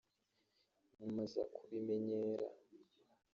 nyuma 0.99 1.21
aza 1.27 1.43
kubimenyera 1.53 2.47